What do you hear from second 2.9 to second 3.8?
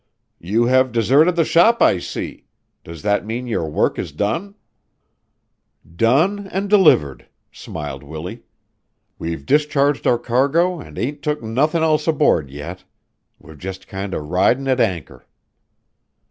that mean your